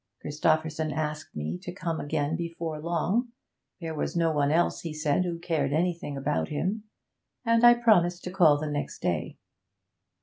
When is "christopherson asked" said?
0.21-1.35